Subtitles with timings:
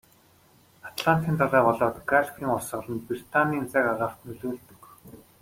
[0.87, 4.81] Атлантын далай болоод Галфын урсгал нь Британийн цаг агаарт нөлөөлдөг.